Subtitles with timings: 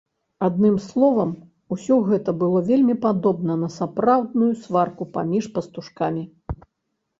[0.45, 1.33] Адным словам,
[1.75, 6.29] усё гэта было вельмі падобна на сапраўдную сварку паміж пастушкамі.